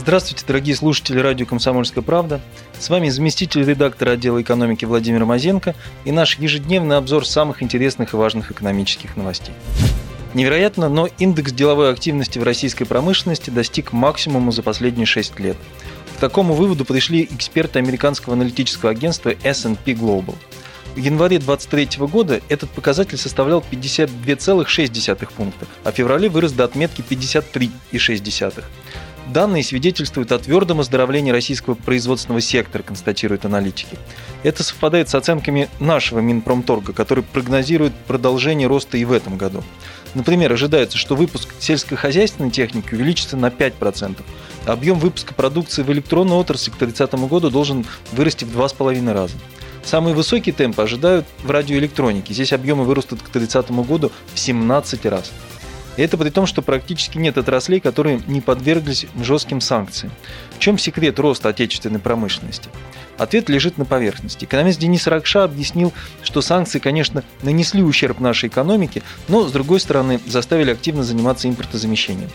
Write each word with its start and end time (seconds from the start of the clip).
Здравствуйте, 0.00 0.46
дорогие 0.46 0.74
слушатели 0.74 1.18
радио 1.18 1.44
«Комсомольская 1.44 2.02
правда». 2.02 2.40
С 2.78 2.88
вами 2.88 3.10
заместитель 3.10 3.66
редактора 3.66 4.12
отдела 4.12 4.40
экономики 4.40 4.86
Владимир 4.86 5.26
Мазенко 5.26 5.74
и 6.06 6.10
наш 6.10 6.38
ежедневный 6.38 6.96
обзор 6.96 7.26
самых 7.26 7.62
интересных 7.62 8.14
и 8.14 8.16
важных 8.16 8.50
экономических 8.50 9.14
новостей. 9.18 9.52
Невероятно, 10.32 10.88
но 10.88 11.06
индекс 11.18 11.52
деловой 11.52 11.92
активности 11.92 12.38
в 12.38 12.44
российской 12.44 12.86
промышленности 12.86 13.50
достиг 13.50 13.92
максимума 13.92 14.52
за 14.52 14.62
последние 14.62 15.04
6 15.04 15.38
лет. 15.38 15.58
К 16.16 16.20
такому 16.20 16.54
выводу 16.54 16.86
пришли 16.86 17.28
эксперты 17.30 17.78
американского 17.78 18.36
аналитического 18.36 18.92
агентства 18.92 19.34
S&P 19.42 19.92
Global. 19.92 20.34
В 20.94 20.96
январе 20.96 21.38
2023 21.38 22.06
года 22.06 22.40
этот 22.48 22.70
показатель 22.70 23.18
составлял 23.18 23.62
52,6 23.70 25.28
пункта, 25.36 25.66
а 25.84 25.92
в 25.92 25.94
феврале 25.94 26.30
вырос 26.30 26.52
до 26.52 26.64
отметки 26.64 27.04
53,6. 27.06 28.64
Данные 29.32 29.62
свидетельствуют 29.62 30.32
о 30.32 30.40
твердом 30.40 30.80
оздоровлении 30.80 31.30
российского 31.30 31.74
производственного 31.74 32.40
сектора, 32.40 32.82
констатируют 32.82 33.44
аналитики. 33.44 33.96
Это 34.42 34.64
совпадает 34.64 35.08
с 35.08 35.14
оценками 35.14 35.68
нашего 35.78 36.18
Минпромторга, 36.18 36.92
который 36.92 37.22
прогнозирует 37.22 37.94
продолжение 38.08 38.66
роста 38.66 38.98
и 38.98 39.04
в 39.04 39.12
этом 39.12 39.36
году. 39.36 39.62
Например, 40.14 40.52
ожидается, 40.52 40.98
что 40.98 41.14
выпуск 41.14 41.54
сельскохозяйственной 41.60 42.50
техники 42.50 42.92
увеличится 42.92 43.36
на 43.36 43.50
5%. 43.50 44.20
А 44.66 44.72
объем 44.72 44.98
выпуска 44.98 45.32
продукции 45.32 45.84
в 45.84 45.92
электронной 45.92 46.34
отрасли 46.34 46.72
к 46.72 46.78
2030 46.78 47.28
году 47.28 47.50
должен 47.50 47.86
вырасти 48.10 48.44
в 48.44 48.48
2,5 48.58 49.12
раза. 49.12 49.34
Самые 49.84 50.16
высокие 50.16 50.52
темпы 50.52 50.82
ожидают 50.82 51.24
в 51.44 51.50
радиоэлектронике. 51.52 52.34
Здесь 52.34 52.52
объемы 52.52 52.82
вырастут 52.82 53.22
к 53.22 53.30
2030 53.30 53.70
году 53.86 54.10
в 54.34 54.38
17 54.40 55.06
раз. 55.06 55.30
Это 56.02 56.16
при 56.16 56.30
том, 56.30 56.46
что 56.46 56.62
практически 56.62 57.18
нет 57.18 57.36
отраслей, 57.36 57.80
которые 57.80 58.22
не 58.26 58.40
подверглись 58.40 59.06
жестким 59.22 59.60
санкциям. 59.60 60.12
В 60.56 60.58
чем 60.58 60.78
секрет 60.78 61.18
роста 61.18 61.48
отечественной 61.50 61.98
промышленности? 61.98 62.70
Ответ 63.18 63.50
лежит 63.50 63.76
на 63.76 63.84
поверхности. 63.84 64.46
Экономист 64.46 64.78
Денис 64.78 65.06
Ракша 65.06 65.44
объяснил, 65.44 65.92
что 66.22 66.40
санкции, 66.40 66.78
конечно, 66.78 67.22
нанесли 67.42 67.82
ущерб 67.82 68.18
нашей 68.20 68.48
экономике, 68.48 69.02
но, 69.28 69.46
с 69.46 69.52
другой 69.52 69.80
стороны, 69.80 70.20
заставили 70.26 70.70
активно 70.70 71.04
заниматься 71.04 71.48
импортозамещением. 71.48 72.30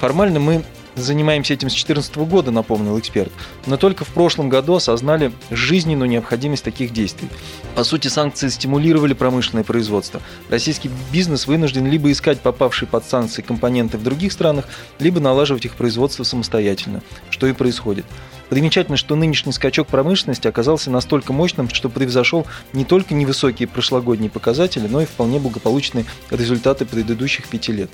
Формально 0.00 0.40
мы 0.40 0.64
занимаемся 0.94 1.54
этим 1.54 1.68
с 1.68 1.72
2014 1.72 2.16
года, 2.16 2.50
напомнил 2.50 2.98
эксперт, 2.98 3.32
но 3.66 3.76
только 3.76 4.04
в 4.04 4.08
прошлом 4.08 4.48
году 4.48 4.74
осознали 4.74 5.32
жизненную 5.50 6.08
необходимость 6.08 6.64
таких 6.64 6.92
действий. 6.92 7.28
По 7.74 7.84
сути, 7.84 8.08
санкции 8.08 8.48
стимулировали 8.48 9.14
промышленное 9.14 9.64
производство. 9.64 10.20
Российский 10.50 10.90
бизнес 11.12 11.46
вынужден 11.46 11.86
либо 11.86 12.10
искать 12.10 12.40
попавшие 12.40 12.88
под 12.88 13.04
санкции 13.04 13.42
компоненты 13.42 13.98
в 13.98 14.02
других 14.02 14.32
странах, 14.32 14.66
либо 14.98 15.20
налаживать 15.20 15.64
их 15.64 15.74
производство 15.74 16.24
самостоятельно, 16.24 17.02
что 17.30 17.46
и 17.46 17.52
происходит. 17.52 18.04
Примечательно, 18.52 18.98
что 18.98 19.16
нынешний 19.16 19.52
скачок 19.52 19.86
промышленности 19.86 20.46
оказался 20.46 20.90
настолько 20.90 21.32
мощным, 21.32 21.70
что 21.70 21.88
превзошел 21.88 22.46
не 22.74 22.84
только 22.84 23.14
невысокие 23.14 23.66
прошлогодние 23.66 24.28
показатели, 24.28 24.86
но 24.86 25.00
и 25.00 25.06
вполне 25.06 25.38
благополучные 25.38 26.04
результаты 26.30 26.84
предыдущих 26.84 27.48
пяти 27.48 27.72
лет. 27.72 27.90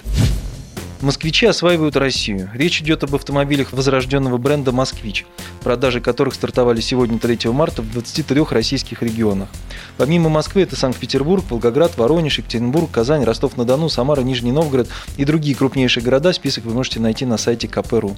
Москвичи 1.00 1.46
осваивают 1.46 1.94
Россию. 1.96 2.50
Речь 2.54 2.80
идет 2.80 3.04
об 3.04 3.14
автомобилях 3.14 3.72
возрожденного 3.72 4.36
бренда 4.36 4.72
«Москвич», 4.72 5.26
продажи 5.62 6.00
которых 6.00 6.34
стартовали 6.34 6.80
сегодня 6.80 7.20
3 7.20 7.50
марта 7.50 7.82
в 7.82 7.92
23 7.92 8.42
российских 8.50 9.00
регионах. 9.02 9.48
Помимо 9.96 10.28
Москвы 10.28 10.62
это 10.62 10.74
Санкт-Петербург, 10.74 11.44
Волгоград, 11.50 11.96
Воронеж, 11.96 12.38
Екатеринбург, 12.38 12.90
Казань, 12.90 13.22
Ростов-на-Дону, 13.22 13.88
Самара, 13.88 14.22
Нижний 14.22 14.50
Новгород 14.50 14.88
и 15.16 15.24
другие 15.24 15.54
крупнейшие 15.54 16.02
города. 16.02 16.32
Список 16.32 16.64
вы 16.64 16.74
можете 16.74 16.98
найти 16.98 17.24
на 17.24 17.36
сайте 17.36 17.68
КПРУ. 17.68 18.16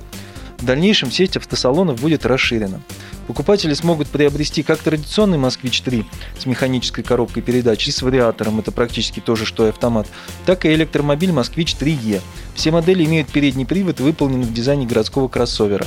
В 0.60 0.64
дальнейшем 0.66 1.10
сеть 1.10 1.38
автосалонов 1.38 2.00
будет 2.00 2.26
расширена. 2.26 2.82
Покупатели 3.26 3.72
смогут 3.72 4.08
приобрести 4.08 4.62
как 4.62 4.78
традиционный 4.78 5.38
«Москвич-3» 5.38 6.04
с 6.38 6.44
механической 6.44 7.02
коробкой 7.02 7.42
передач 7.42 7.88
и 7.88 7.90
с 7.90 8.02
вариатором, 8.02 8.58
это 8.58 8.70
практически 8.70 9.20
то 9.20 9.36
же, 9.36 9.46
что 9.46 9.66
и 9.66 9.70
автомат, 9.70 10.06
так 10.44 10.66
и 10.66 10.74
электромобиль 10.74 11.32
«Москвич-3Е». 11.32 12.20
Все 12.54 12.70
модели 12.72 13.04
имеют 13.04 13.28
передний 13.28 13.64
привод, 13.64 14.00
выполненный 14.00 14.44
в 14.44 14.52
дизайне 14.52 14.84
городского 14.84 15.28
кроссовера. 15.28 15.86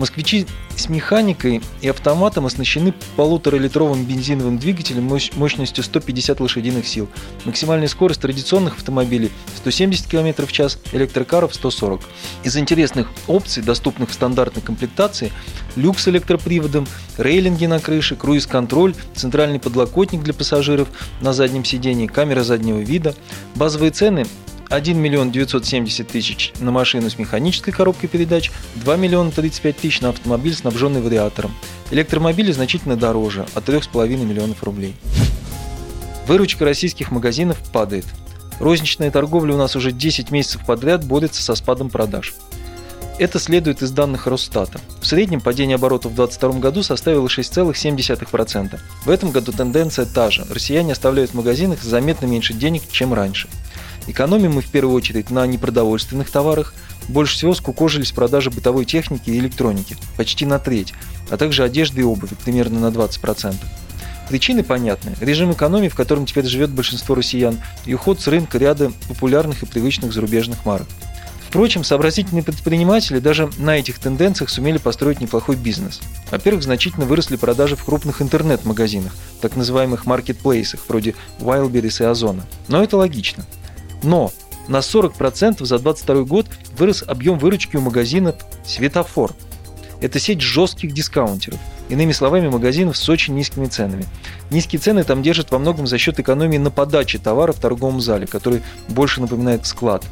Москвичи 0.00 0.46
с 0.76 0.88
механикой 0.88 1.60
и 1.82 1.88
автоматом 1.88 2.46
оснащены 2.46 2.94
полуторалитровым 3.16 4.06
бензиновым 4.06 4.56
двигателем 4.56 5.04
мощностью 5.36 5.84
150 5.84 6.40
лошадиных 6.40 6.88
сил. 6.88 7.06
Максимальная 7.44 7.86
скорость 7.86 8.22
традиционных 8.22 8.78
автомобилей 8.78 9.30
170 9.58 10.06
км 10.06 10.46
в 10.46 10.52
час, 10.52 10.78
электрокаров 10.92 11.54
140. 11.54 12.00
Из 12.44 12.56
интересных 12.56 13.10
опций, 13.26 13.62
доступных 13.62 14.08
в 14.08 14.14
стандартной 14.14 14.62
комплектации, 14.62 15.32
люк 15.76 15.98
с 15.98 16.08
электроприводом, 16.08 16.86
рейлинги 17.18 17.66
на 17.66 17.78
крыше, 17.78 18.16
круиз-контроль, 18.16 18.94
центральный 19.14 19.60
подлокотник 19.60 20.22
для 20.22 20.32
пассажиров 20.32 20.88
на 21.20 21.34
заднем 21.34 21.62
сидении, 21.62 22.06
камера 22.06 22.42
заднего 22.42 22.78
вида. 22.78 23.14
Базовые 23.54 23.90
цены 23.90 24.24
1 24.70 24.96
миллион 24.96 25.32
970 25.32 26.06
тысяч 26.06 26.52
на 26.60 26.70
машину 26.70 27.10
с 27.10 27.18
механической 27.18 27.72
коробкой 27.72 28.08
передач, 28.08 28.52
2 28.76 28.96
миллиона 28.96 29.32
35 29.32 29.76
тысяч 29.76 30.00
на 30.00 30.10
автомобиль, 30.10 30.54
снабженный 30.54 31.00
вариатором. 31.00 31.52
Электромобили 31.90 32.52
значительно 32.52 32.96
дороже, 32.96 33.46
от 33.54 33.68
3,5 33.68 34.08
миллионов 34.24 34.62
рублей. 34.62 34.94
Выручка 36.28 36.64
российских 36.64 37.10
магазинов 37.10 37.58
падает. 37.72 38.06
Розничная 38.60 39.10
торговля 39.10 39.54
у 39.54 39.58
нас 39.58 39.74
уже 39.74 39.90
10 39.90 40.30
месяцев 40.30 40.64
подряд 40.64 41.04
борется 41.04 41.42
со 41.42 41.56
спадом 41.56 41.90
продаж. 41.90 42.34
Это 43.18 43.40
следует 43.40 43.82
из 43.82 43.90
данных 43.90 44.28
Росстата. 44.28 44.80
В 45.00 45.06
среднем 45.06 45.40
падение 45.40 45.74
оборотов 45.74 46.12
в 46.12 46.14
2022 46.14 46.60
году 46.60 46.82
составило 46.84 47.26
6,7%. 47.26 48.78
В 49.04 49.10
этом 49.10 49.30
году 49.30 49.52
тенденция 49.52 50.06
та 50.06 50.30
же. 50.30 50.46
Россияне 50.48 50.92
оставляют 50.92 51.32
в 51.32 51.34
магазинах 51.34 51.82
заметно 51.82 52.26
меньше 52.26 52.54
денег, 52.54 52.82
чем 52.90 53.12
раньше. 53.12 53.48
Экономим 54.06 54.52
мы 54.52 54.62
в 54.62 54.68
первую 54.68 54.94
очередь 54.94 55.30
на 55.30 55.46
непродовольственных 55.46 56.30
товарах. 56.30 56.74
Больше 57.08 57.34
всего 57.34 57.54
скукожились 57.54 58.12
продажи 58.12 58.50
бытовой 58.50 58.84
техники 58.84 59.30
и 59.30 59.38
электроники, 59.38 59.96
почти 60.16 60.46
на 60.46 60.58
треть, 60.58 60.94
а 61.28 61.36
также 61.36 61.64
одежды 61.64 62.00
и 62.02 62.04
обуви, 62.04 62.36
примерно 62.44 62.80
на 62.80 62.94
20%. 62.94 63.54
Причины 64.28 64.62
понятны. 64.62 65.12
Режим 65.20 65.52
экономии, 65.52 65.88
в 65.88 65.96
котором 65.96 66.24
теперь 66.24 66.46
живет 66.46 66.70
большинство 66.70 67.16
россиян, 67.16 67.58
и 67.84 67.94
уход 67.94 68.20
с 68.20 68.28
рынка 68.28 68.58
ряда 68.58 68.92
популярных 69.08 69.64
и 69.64 69.66
привычных 69.66 70.12
зарубежных 70.12 70.64
марок. 70.64 70.86
Впрочем, 71.50 71.82
сообразительные 71.82 72.44
предприниматели 72.44 73.18
даже 73.18 73.50
на 73.58 73.76
этих 73.76 73.98
тенденциях 73.98 74.50
сумели 74.50 74.78
построить 74.78 75.20
неплохой 75.20 75.56
бизнес. 75.56 76.00
Во-первых, 76.30 76.62
значительно 76.62 77.06
выросли 77.06 77.34
продажи 77.34 77.74
в 77.74 77.84
крупных 77.84 78.22
интернет-магазинах, 78.22 79.12
так 79.40 79.56
называемых 79.56 80.06
маркетплейсах, 80.06 80.78
вроде 80.86 81.16
Wildberries 81.40 82.04
и 82.04 82.06
Озона. 82.06 82.46
Но 82.68 82.84
это 82.84 82.96
логично. 82.96 83.44
Но 84.02 84.32
на 84.68 84.78
40% 84.78 85.64
за 85.64 85.78
2022 85.78 86.24
год 86.24 86.46
вырос 86.76 87.04
объем 87.06 87.38
выручки 87.38 87.76
у 87.76 87.80
магазинов 87.80 88.36
«Светофор». 88.64 89.32
Это 90.00 90.18
сеть 90.18 90.40
жестких 90.40 90.94
дискаунтеров. 90.94 91.58
Иными 91.90 92.12
словами, 92.12 92.48
магазинов 92.48 92.96
с 92.96 93.08
очень 93.08 93.34
низкими 93.34 93.66
ценами. 93.66 94.06
Низкие 94.50 94.80
цены 94.80 95.04
там 95.04 95.22
держат 95.22 95.50
во 95.50 95.58
многом 95.58 95.86
за 95.86 95.98
счет 95.98 96.18
экономии 96.20 96.56
на 96.56 96.70
подаче 96.70 97.18
товара 97.18 97.52
в 97.52 97.60
торговом 97.60 98.00
зале, 98.00 98.26
который 98.26 98.62
больше 98.88 99.20
напоминает 99.20 99.66
склад. 99.66 100.04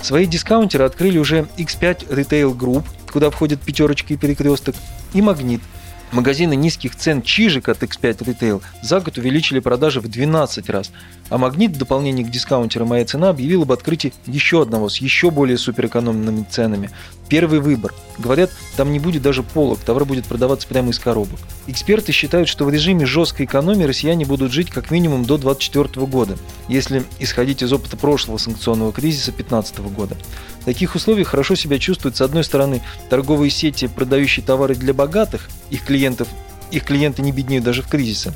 Свои 0.00 0.26
дискаунтеры 0.26 0.84
открыли 0.84 1.18
уже 1.18 1.46
X5 1.56 2.08
Retail 2.08 2.56
Group, 2.56 2.84
куда 3.12 3.30
входят 3.30 3.60
пятерочка 3.60 4.14
и 4.14 4.16
перекресток, 4.16 4.74
и 5.12 5.22
Магнит– 5.22 5.60
Магазины 6.12 6.54
низких 6.54 6.94
цен 6.94 7.22
Чижик 7.22 7.70
от 7.70 7.82
X5 7.82 8.18
Retail 8.18 8.62
за 8.82 9.00
год 9.00 9.16
увеличили 9.16 9.60
продажи 9.60 9.98
в 10.00 10.08
12 10.08 10.68
раз, 10.68 10.90
а 11.30 11.38
Магнит 11.38 11.70
в 11.70 11.78
дополнение 11.78 12.26
к 12.26 12.30
дискаунтеру 12.30 12.84
«Моя 12.84 13.06
цена» 13.06 13.30
объявил 13.30 13.62
об 13.62 13.72
открытии 13.72 14.12
еще 14.26 14.60
одного 14.60 14.90
с 14.90 14.98
еще 14.98 15.30
более 15.30 15.56
суперэкономными 15.56 16.44
ценами. 16.50 16.90
Первый 17.30 17.60
выбор. 17.60 17.94
Говорят, 18.18 18.50
там 18.76 18.92
не 18.92 18.98
будет 18.98 19.22
даже 19.22 19.42
полок, 19.42 19.78
товар 19.78 20.04
будет 20.04 20.26
продаваться 20.26 20.68
прямо 20.68 20.90
из 20.90 20.98
коробок. 20.98 21.40
Эксперты 21.66 22.12
считают, 22.12 22.46
что 22.50 22.66
в 22.66 22.70
режиме 22.70 23.06
жесткой 23.06 23.46
экономии 23.46 23.84
россияне 23.84 24.26
будут 24.26 24.52
жить 24.52 24.68
как 24.68 24.90
минимум 24.90 25.24
до 25.24 25.38
2024 25.38 26.06
года, 26.06 26.36
если 26.68 27.04
исходить 27.20 27.62
из 27.62 27.72
опыта 27.72 27.96
прошлого 27.96 28.36
санкционного 28.36 28.92
кризиса 28.92 29.32
2015 29.32 29.78
года. 29.78 30.18
В 30.60 30.66
таких 30.66 30.94
условиях 30.94 31.28
хорошо 31.28 31.54
себя 31.54 31.78
чувствуют, 31.78 32.16
с 32.16 32.20
одной 32.20 32.44
стороны, 32.44 32.82
торговые 33.08 33.50
сети, 33.50 33.86
продающие 33.88 34.44
товары 34.44 34.74
для 34.74 34.92
богатых, 34.92 35.48
их 35.70 35.84
клиентов 35.84 36.28
их 36.72 36.84
клиенты 36.84 37.22
не 37.22 37.32
беднеют 37.32 37.64
даже 37.64 37.82
в 37.82 37.88
кризисе. 37.88 38.32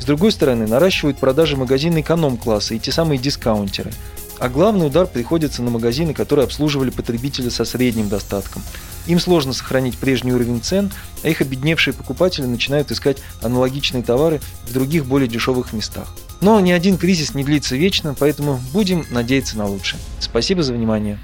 С 0.00 0.04
другой 0.04 0.32
стороны, 0.32 0.66
наращивают 0.66 1.18
продажи 1.18 1.56
магазины 1.56 2.00
эконом-класса 2.00 2.74
и 2.74 2.78
те 2.78 2.92
самые 2.92 3.18
дискаунтеры. 3.18 3.92
А 4.38 4.48
главный 4.48 4.86
удар 4.86 5.06
приходится 5.06 5.62
на 5.62 5.70
магазины, 5.70 6.14
которые 6.14 6.44
обслуживали 6.44 6.88
потребителя 6.88 7.50
со 7.50 7.66
средним 7.66 8.08
достатком. 8.08 8.62
Им 9.06 9.20
сложно 9.20 9.52
сохранить 9.52 9.98
прежний 9.98 10.32
уровень 10.32 10.62
цен, 10.62 10.90
а 11.22 11.28
их 11.28 11.42
обедневшие 11.42 11.92
покупатели 11.92 12.46
начинают 12.46 12.90
искать 12.90 13.18
аналогичные 13.42 14.02
товары 14.02 14.40
в 14.66 14.72
других 14.72 15.04
более 15.04 15.28
дешевых 15.28 15.72
местах. 15.74 16.14
Но 16.40 16.58
ни 16.60 16.70
один 16.72 16.96
кризис 16.96 17.34
не 17.34 17.44
длится 17.44 17.76
вечно, 17.76 18.14
поэтому 18.18 18.60
будем 18.72 19.04
надеяться 19.10 19.58
на 19.58 19.66
лучшее. 19.66 20.00
Спасибо 20.20 20.62
за 20.62 20.72
внимание. 20.72 21.18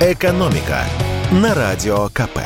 Экономика 0.00 0.84
на 1.30 1.54
радио 1.54 2.08
КП. 2.08 2.40